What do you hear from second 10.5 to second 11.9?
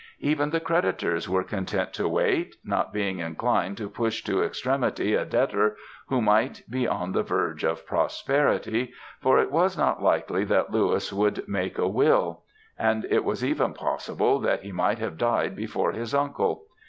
Louis would make a